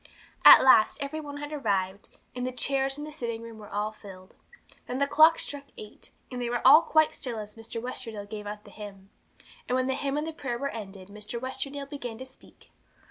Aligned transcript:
At 0.43 0.63
last 0.63 0.97
every 0.99 1.19
one 1.21 1.37
had 1.37 1.53
arrived, 1.53 2.09
and 2.35 2.47
the 2.47 2.51
chairs 2.51 2.97
in 2.97 3.03
the 3.03 3.11
sitting 3.11 3.43
room 3.43 3.59
were 3.59 3.69
all 3.69 3.91
filled. 3.91 4.33
Then 4.87 4.97
the 4.97 5.05
clock 5.05 5.37
struck 5.37 5.65
eight, 5.77 6.09
and 6.31 6.41
they 6.41 6.49
were 6.49 6.65
all 6.65 6.81
quite 6.81 7.13
still 7.13 7.37
as 7.37 7.53
Mr. 7.53 7.79
Westerdale 7.79 8.25
gave 8.27 8.47
out 8.47 8.63
the 8.63 8.71
hymn. 8.71 9.11
And 9.69 9.75
when 9.75 9.85
the 9.85 9.93
hymn 9.93 10.17
and 10.17 10.25
the 10.25 10.33
prayer 10.33 10.57
were 10.57 10.69
ended, 10.69 11.09
Mr. 11.09 11.39
Westerdale 11.39 11.85
began 11.87 12.17
to 12.17 12.25
speak. 12.25 12.71